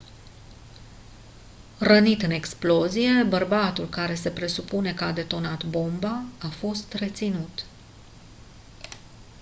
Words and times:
rănit 1.79 2.21
în 2.21 2.29
explozie 2.31 3.23
bărbatul 3.29 3.89
care 3.89 4.15
se 4.15 4.29
presupune 4.31 4.93
că 4.93 5.03
a 5.03 5.11
detonat 5.11 5.63
bomba 5.65 6.23
a 6.41 6.47
fost 6.47 6.93
reținut 6.93 7.65